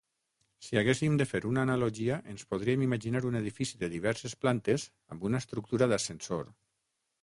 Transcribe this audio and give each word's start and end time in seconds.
Si 0.67 0.79
haguéssim 0.79 1.19
de 1.21 1.27
fer 1.31 1.41
una 1.49 1.65
analogia, 1.69 2.17
ens 2.33 2.47
podríem 2.55 2.87
imaginar 2.87 3.23
un 3.31 3.39
edifici 3.43 3.83
de 3.85 3.93
diverses 3.95 4.39
plantes 4.47 4.91
amb 5.15 5.31
una 5.31 5.47
estructura 5.47 5.95
d'ascensor. 5.95 6.57